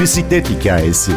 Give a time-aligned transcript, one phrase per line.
[0.00, 1.12] Bisiklet hikayesi.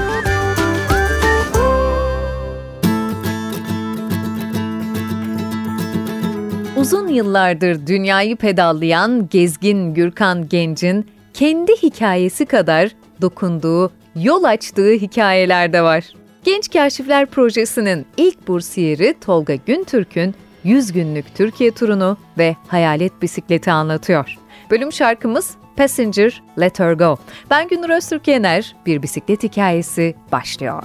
[6.77, 15.81] Uzun yıllardır dünyayı pedallayan gezgin Gürkan Genç'in kendi hikayesi kadar dokunduğu, yol açtığı hikayeler de
[15.81, 16.03] var.
[16.43, 24.37] Genç Kaşifler Projesi'nin ilk bursiyeri Tolga Güntürk'ün 100 günlük Türkiye turunu ve hayalet bisikleti anlatıyor.
[24.71, 27.17] Bölüm şarkımız Passenger Let Her Go.
[27.49, 30.83] Ben Günür Öztürk Yener, bir bisiklet hikayesi başlıyor.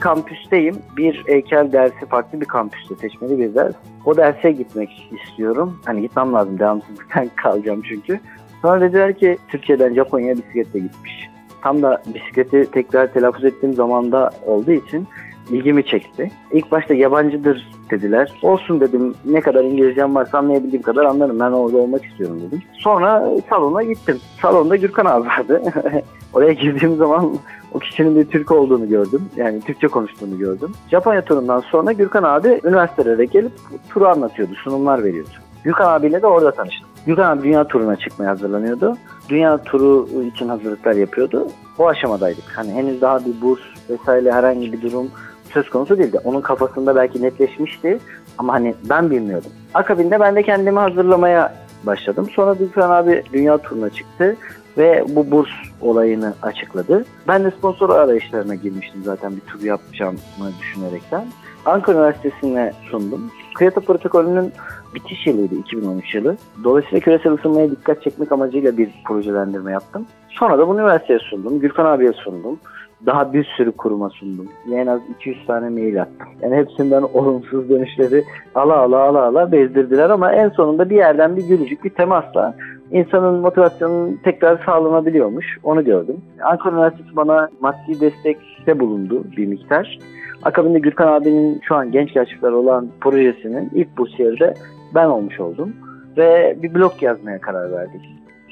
[0.00, 0.76] Kampüsteyim.
[0.96, 3.74] Bir heykel dersi farklı bir kampüste seçmeli bir ders.
[4.04, 5.80] O derse gitmek istiyorum.
[5.84, 6.58] Hani gitmem lazım.
[6.58, 8.20] Devamsızlıktan kalacağım çünkü.
[8.62, 11.28] Sonra dediler ki Türkiye'den Japonya'ya bisikletle gitmiş.
[11.62, 15.06] Tam da bisikleti tekrar telaffuz ettiğim zamanda olduğu için
[15.50, 16.30] ilgimi çekti.
[16.52, 18.32] İlk başta yabancıdır dediler.
[18.42, 21.40] Olsun dedim ne kadar İngilizcem varsa anlayabildiğim kadar anlarım.
[21.40, 22.62] Ben orada olmak istiyorum dedim.
[22.72, 24.18] Sonra salona gittim.
[24.42, 25.62] Salonda Gürkan abi vardı.
[26.32, 27.34] Oraya girdiğim zaman
[27.74, 29.22] o kişinin bir Türk olduğunu gördüm.
[29.36, 30.72] Yani Türkçe konuştuğunu gördüm.
[30.90, 33.52] Japonya turundan sonra Gürkan abi üniversitelere gelip
[33.90, 35.30] turu anlatıyordu, sunumlar veriyordu.
[35.64, 36.88] Gürkan abiyle de orada tanıştım.
[37.06, 38.96] Gürkan abi dünya turuna çıkmaya hazırlanıyordu.
[39.28, 41.46] Dünya turu için hazırlıklar yapıyordu.
[41.78, 42.44] O aşamadaydık.
[42.56, 43.60] Hani henüz daha bir burs
[43.90, 45.10] vesaire herhangi bir durum
[45.52, 46.18] söz konusu değildi.
[46.24, 47.98] Onun kafasında belki netleşmişti
[48.38, 49.50] ama hani ben bilmiyordum.
[49.74, 51.54] Akabinde ben de kendimi hazırlamaya
[51.84, 52.28] başladım.
[52.34, 54.36] Sonra Gürkan abi dünya turuna çıktı
[54.78, 55.48] ve bu burs
[55.80, 57.04] olayını açıkladı.
[57.28, 60.18] Ben de sponsor arayışlarına girmiştim zaten bir tur yapacağımı
[60.60, 61.24] düşünerekten.
[61.66, 63.30] Ankara Üniversitesi'ne sundum.
[63.58, 64.52] Kyoto protokolünün
[64.94, 66.36] bitiş yılıydı 2013 yılı.
[66.64, 70.06] Dolayısıyla küresel ısınmaya dikkat çekmek amacıyla bir projelendirme yaptım.
[70.28, 71.60] Sonra da bunu üniversiteye sundum.
[71.60, 72.58] Gürkan abiye sundum.
[73.06, 74.48] Daha bir sürü kuruma sundum.
[74.72, 76.28] En az 200 tane mail attım.
[76.42, 81.48] Yani hepsinden olumsuz dönüşleri ala ala ala ala bezdirdiler ama en sonunda bir yerden bir
[81.48, 82.54] gülücük, bir temasla
[82.90, 85.46] insanın motivasyonunun tekrar sağlanabiliyormuş.
[85.62, 86.16] Onu gördüm.
[86.42, 89.98] Ankara Üniversitesi bana maddi destekte bulundu bir miktar.
[90.42, 94.54] Akabinde Gürkan abinin şu an genç yaşlılar olan projesinin ilk bursiyeri de
[94.94, 95.72] ben olmuş oldum.
[96.16, 98.00] Ve bir blog yazmaya karar verdik.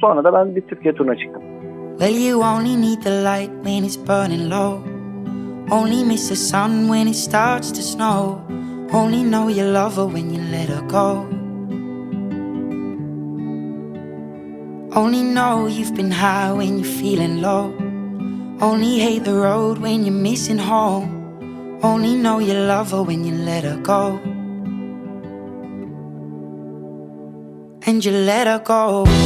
[0.00, 1.42] Sonra da ben bir Türkiye turuna çıktım.
[1.98, 4.84] Well you only need the light when it's burning low.
[5.70, 8.44] Only miss the sun when it starts to snow.
[8.92, 11.26] Only know you love her when you let her go.
[14.94, 17.74] Only know you've been high when you're feeling low.
[18.60, 21.80] Only hate the road when you're missing home.
[21.82, 24.20] Only know you love her when you let her go.
[27.86, 29.25] And you let her go.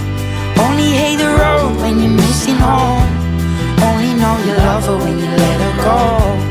[0.63, 3.09] Only hate the road when you're missing home.
[3.87, 6.50] Only know you love her when you let her go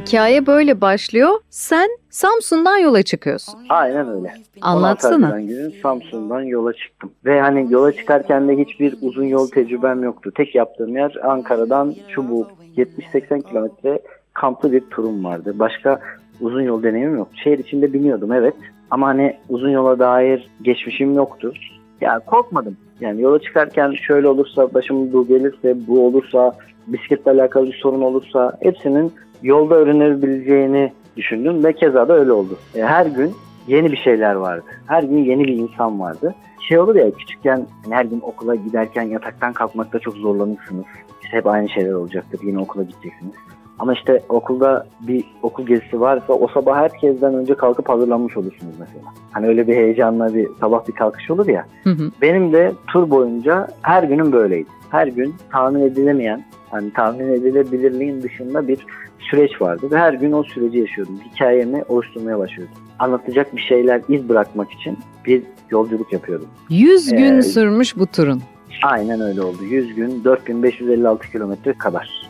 [0.00, 1.28] Hikaye böyle başlıyor.
[1.50, 3.54] Sen Samsun'dan yola çıkıyorsun.
[3.68, 4.34] Aynen öyle.
[4.60, 5.40] Anlatsana.
[5.40, 7.10] Günün Samsun'dan yola çıktım.
[7.24, 10.30] Ve hani yola çıkarken de hiçbir uzun yol tecrübem yoktu.
[10.36, 13.98] Tek yaptığım yer Ankara'dan Çubuk 70-80 kilometre
[14.34, 15.54] kamplı bir turum vardı.
[15.58, 16.00] Başka
[16.40, 17.28] uzun yol deneyimim yok.
[17.44, 18.54] Şehir içinde biniyordum evet.
[18.90, 21.52] Ama hani uzun yola dair geçmişim yoktu.
[22.00, 22.76] Ya korkmadım.
[23.00, 26.56] Yani yola çıkarken şöyle olursa, başım bu gelirse, bu olursa,
[26.86, 29.12] bisikletle alakalı bir sorun olursa hepsinin
[29.42, 32.58] yolda öğrenebileceğini düşündüm ve keza da öyle oldu.
[32.74, 33.34] E, her gün
[33.68, 34.64] yeni bir şeyler vardı.
[34.86, 36.34] Her gün yeni bir insan vardı.
[36.68, 40.84] Şey olur ya küçükken hani her gün okula giderken yataktan kalkmakta çok zorlanırsınız.
[41.24, 42.40] İşte hep aynı şeyler olacaktır.
[42.42, 43.34] Yine okula gideceksiniz.
[43.78, 49.12] Ama işte okulda bir okul gezisi varsa o sabah herkesten önce kalkıp hazırlanmış olursunuz mesela.
[49.32, 51.66] Hani öyle bir heyecanla bir sabah bir kalkış olur ya.
[51.84, 52.10] Hı hı.
[52.22, 54.68] Benim de tur boyunca her günüm böyleydi.
[54.90, 58.78] Her gün tahmin edilemeyen, hani tahmin edilebilirliğin dışında bir
[59.18, 61.20] süreç vardı ve her gün o süreci yaşıyordum.
[61.32, 62.76] Hikayemi oluşturmaya başlıyordum.
[62.98, 66.48] Anlatacak bir şeyler, iz bırakmak için bir yolculuk yapıyordum.
[66.70, 68.42] 100 gün ee, sürmüş bu turun.
[68.82, 69.64] Aynen öyle oldu.
[69.64, 72.28] 100 gün, 4556 kilometre kadar.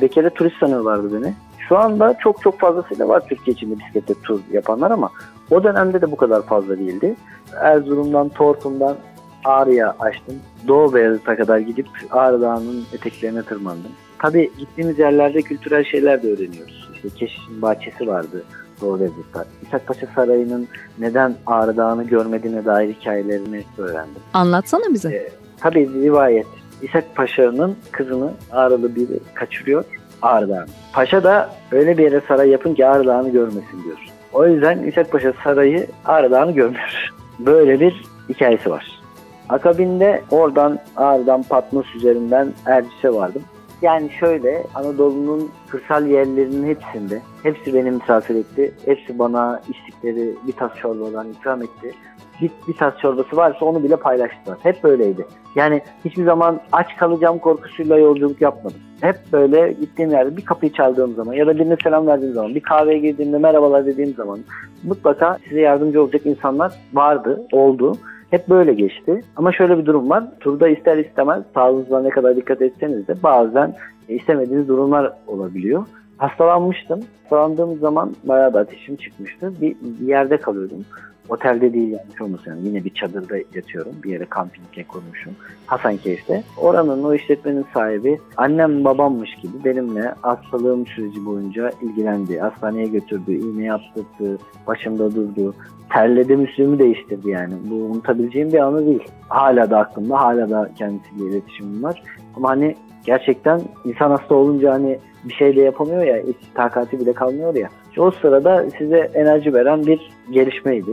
[0.00, 1.34] Bir kere turist sanıyorlardı beni.
[1.68, 5.10] Şu anda çok çok fazlasıyla var Türkiye içinde bisiklette tur yapanlar ama
[5.50, 7.14] o dönemde de bu kadar fazla değildi.
[7.60, 8.96] Erzurum'dan, Tortum'dan
[9.44, 10.34] Ağrı'ya açtım.
[10.68, 13.90] Doğu Beyazıt'a kadar gidip Ağrı Dağı'nın eteklerine tırmandım.
[14.18, 16.90] Tabii gittiğimiz yerlerde kültürel şeyler de öğreniyoruz.
[16.94, 18.44] İşte Keşiş'in bahçesi vardı
[18.80, 19.44] Doğu Beyazıt'ta.
[19.66, 24.22] İshak Paşa Sarayı'nın neden Ağrı Dağı'nı görmediğine dair hikayelerini öğrendim.
[24.34, 25.08] Anlatsana bize.
[25.14, 26.46] Ee, tabii rivayet.
[26.82, 29.84] İshak Paşa'nın kızını Ağrılı biri kaçırıyor
[30.22, 30.66] Ağrı Dağı'nı.
[30.92, 33.98] Paşa da öyle bir yere saray yapın ki Ağrı Dağı'nı görmesin diyor.
[34.32, 37.10] O yüzden İshak Paşa Sarayı Ağrı Dağı'nı görmüyor.
[37.38, 39.00] Böyle bir hikayesi var.
[39.48, 43.42] Akabinde oradan Ağrı'dan Patmos üzerinden Erciş'e vardım.
[43.82, 48.74] Yani şöyle Anadolu'nun kırsal yerlerinin hepsinde hepsi beni misafir etti.
[48.84, 51.94] Hepsi bana içtikleri bir tas çorbadan ikram etti.
[52.40, 54.58] Bir, bir tas çorbası varsa onu bile paylaştılar.
[54.62, 55.26] Hep böyleydi.
[55.54, 58.78] Yani hiçbir zaman aç kalacağım korkusuyla yolculuk yapmadım.
[59.00, 62.60] Hep böyle gittiğim yerde bir kapıyı çaldığım zaman ya da birine selam verdiğim zaman, bir
[62.60, 64.38] kahveye girdiğimde merhabalar dediğim zaman
[64.84, 67.96] mutlaka size yardımcı olacak insanlar vardı, oldu.
[68.30, 69.20] Hep böyle geçti.
[69.36, 70.24] Ama şöyle bir durum var.
[70.40, 73.74] Turda ister istemez sağlığınıza ne kadar dikkat etseniz de bazen
[74.08, 75.86] istemediğiniz durumlar olabiliyor.
[76.16, 77.00] Hastalanmıştım.
[77.22, 79.52] Hastalandığım zaman bayağı da ateşim çıkmıştı.
[79.60, 80.84] Bir, bir yerde kalıyordum.
[81.28, 82.50] Otelde değil yanlış olmasın.
[82.50, 83.92] Yani yine bir çadırda yatıyorum.
[84.04, 85.32] Bir yere kampinge kurmuşum.
[85.66, 86.42] Hasankeyf'te.
[86.56, 92.38] Oranın o işletmenin sahibi annem babammış gibi benimle hastalığım süreci boyunca ilgilendi.
[92.38, 95.54] Hastaneye götürdü, iğne yaptırdı, başımda durdu.
[95.92, 97.54] Terledim üstümü değiştirdi yani.
[97.70, 99.04] Bu unutabileceğim bir anı değil.
[99.28, 102.02] Hala da aklımda, hala da kendisiyle iletişimim var.
[102.36, 107.12] Ama hani gerçekten insan hasta olunca hani bir şey de yapamıyor ya, hiç takati bile
[107.12, 107.68] kalmıyor ya.
[107.98, 110.90] O sırada size enerji veren bir gelişmeydi.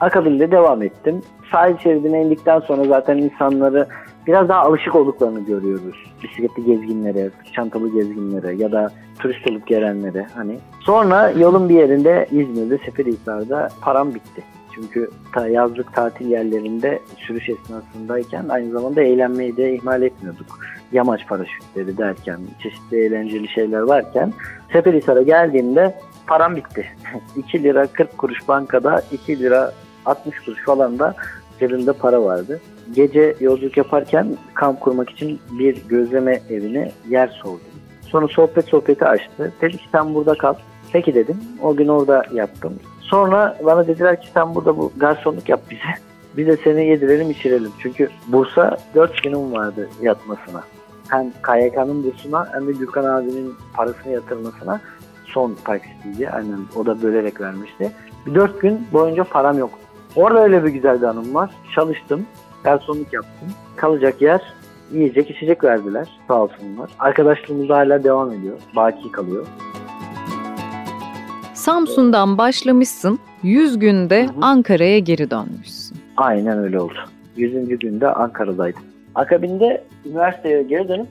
[0.00, 1.22] Akabinde devam ettim.
[1.52, 3.86] Sahil şeridine indikten sonra zaten insanları
[4.26, 5.96] biraz daha alışık olduklarını görüyoruz.
[6.22, 10.58] Bisikletli gezginlere, çantalı gezginlere ya da turist olup gelenlere hani.
[10.80, 14.42] Sonra yolun bir yerinde İzmir'de Seferihisar'da param bitti.
[14.74, 20.58] Çünkü ta yazlık tatil yerlerinde sürüş esnasındayken aynı zamanda eğlenmeyi de ihmal etmiyorduk.
[20.92, 24.32] Yamaç paraşütleri derken, çeşitli eğlenceli şeyler varken
[24.72, 25.94] Seferihisar'a geldiğimde
[26.26, 26.86] param bitti.
[27.36, 29.72] 2 lira 40 kuruş bankada, 2 lira
[30.06, 31.14] 60 kuruş falan da
[31.60, 32.60] cebimde para vardı.
[32.92, 37.60] Gece yolculuk yaparken kamp kurmak için bir gözleme evine yer sordum.
[38.02, 39.52] Sonra sohbet sohbeti açtı.
[39.60, 40.54] Dedi ki sen burada kal.
[40.92, 41.36] Peki dedim.
[41.62, 42.72] O gün orada yaptım.
[43.00, 46.04] Sonra bana dediler ki sen burada bu garsonluk yap bize.
[46.36, 47.70] Biz de seni yedirelim içirelim.
[47.82, 50.62] Çünkü Bursa 4 günüm vardı yatmasına.
[51.08, 54.80] Hem KYK'nın bursuna hem de Gürkan abinin parasını yatırmasına
[55.24, 56.30] son taksitiydi.
[56.30, 57.92] Aynen o da bölerek vermişti.
[58.26, 59.70] Bir 4 gün boyunca param yok.
[60.16, 61.50] Orada öyle bir güzel bir anım var.
[61.74, 62.26] Çalıştım.
[62.64, 63.48] Garsonluk yaptım.
[63.76, 64.40] Kalacak yer
[64.92, 66.90] yiyecek içecek verdiler sağ olsunlar.
[66.98, 68.58] Arkadaşlığımız hala devam ediyor.
[68.76, 69.46] Baki kalıyor.
[71.54, 73.18] Samsun'dan başlamışsın.
[73.42, 75.98] 100 günde Ankara'ya geri dönmüşsün.
[76.16, 76.98] Aynen öyle oldu.
[77.36, 77.68] 100.
[77.68, 78.82] günde Ankara'daydım.
[79.14, 81.06] Akabinde üniversiteye geri dönüp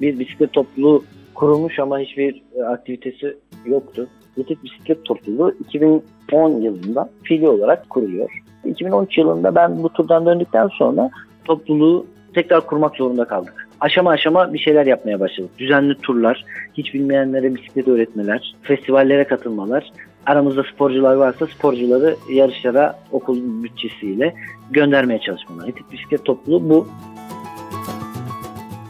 [0.00, 3.36] bir bisiklet topluluğu kurulmuş ama hiçbir e, aktivitesi
[3.66, 4.08] yoktu.
[4.36, 8.42] Bitik Bisiklet Topluluğu 2010 yılında fiili olarak kuruluyor.
[8.64, 11.10] 2013 yılında ben bu turdan döndükten sonra
[11.44, 13.68] topluluğu tekrar kurmak zorunda kaldık.
[13.80, 15.50] Aşama aşama bir şeyler yapmaya başladık.
[15.58, 19.92] Düzenli turlar, hiç bilmeyenlere bisiklet öğretmeler, festivallere katılmalar.
[20.26, 24.34] aramızda sporcular varsa sporcuları yarışlara okul bütçesiyle
[24.70, 25.68] göndermeye çalışmalar.
[25.68, 26.88] Etik bisiklet topluluğu bu.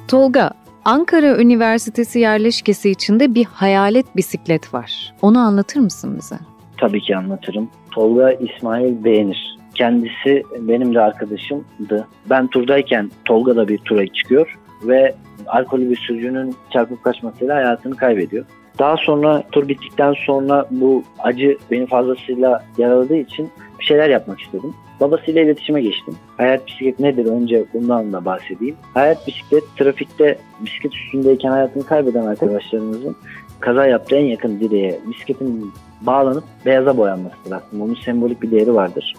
[0.08, 0.50] Tolga,
[0.86, 5.14] Ankara Üniversitesi yerleşkesi içinde bir hayalet bisiklet var.
[5.22, 6.36] Onu anlatır mısın bize?
[6.76, 7.70] Tabii ki anlatırım.
[7.90, 9.58] Tolga İsmail Beğenir.
[9.74, 12.08] Kendisi benim de arkadaşımdı.
[12.30, 15.14] Ben turdayken Tolga da bir tura çıkıyor ve
[15.46, 18.44] alkolü bir sürücünün çarpıp kaçmasıyla hayatını kaybediyor.
[18.78, 24.74] Daha sonra tur bittikten sonra bu acı beni fazlasıyla yaraladığı için bir şeyler yapmak istedim.
[25.00, 26.14] Babasıyla iletişime geçtim.
[26.36, 27.26] Hayat bisiklet nedir?
[27.26, 28.76] Önce bundan da bahsedeyim.
[28.94, 33.16] Hayat bisiklet trafikte bisiklet üstündeyken hayatını kaybeden arkadaşlarımızın
[33.60, 37.84] kaza yaptığı en yakın direğe bisikletin bağlanıp beyaza boyanmasıdır aslında.
[37.84, 39.14] Onun sembolik bir değeri vardır.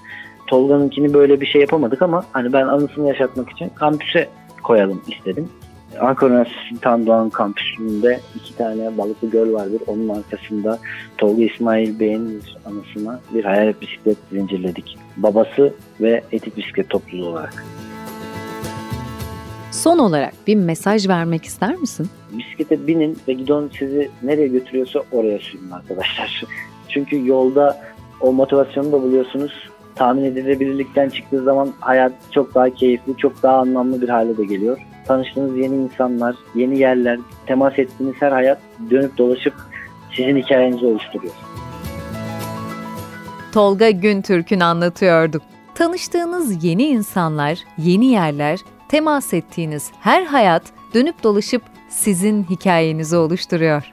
[0.48, 4.30] Tolga'nınkini böyle bir şey yapamadık ama hani ben anısını yaşatmak için kampüse
[4.64, 5.50] koyalım istedim.
[6.00, 9.82] Ankara Üniversitesi Doğan kampüsünde iki tane balıklı göl vardır.
[9.88, 10.80] Onun arkasında
[11.18, 14.98] Tolga İsmail Bey'in anısına bir hayalet bisiklet zincirledik.
[15.18, 17.66] Babası ve etik bisiklet topluluğu olarak.
[19.72, 22.10] Son olarak bir mesaj vermek ister misin?
[22.32, 26.44] Bisiklete binin ve gidon sizi nereye götürüyorsa oraya sürün arkadaşlar.
[26.90, 27.78] Çünkü yolda
[28.22, 29.70] o motivasyonu da buluyorsunuz.
[29.96, 34.78] Tahmin edilebilirlikten çıktığı zaman hayat çok daha keyifli, çok daha anlamlı bir hale de geliyor
[35.08, 38.60] tanıştığınız yeni insanlar, yeni yerler, temas ettiğiniz her hayat
[38.90, 39.54] dönüp dolaşıp
[40.16, 41.34] sizin hikayenizi oluşturuyor.
[43.54, 45.42] Tolga Güntürk'ün anlatıyorduk.
[45.76, 48.60] Tanıştığınız yeni insanlar, yeni yerler,
[48.90, 53.84] temas ettiğiniz her hayat dönüp dolaşıp sizin hikayenizi oluşturuyor.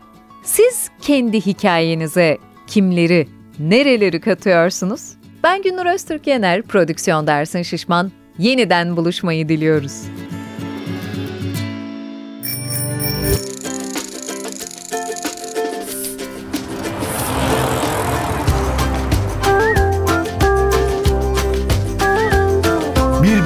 [0.43, 3.29] Siz kendi hikayenize kimleri,
[3.59, 5.13] nereleri katıyorsunuz?
[5.43, 8.13] Ben Gündür Öztürk Yener, prodüksiyon dersin şişman.
[8.39, 10.03] Yeniden buluşmayı diliyoruz.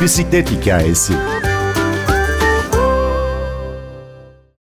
[0.09, 1.13] Bisiklet hikayesi.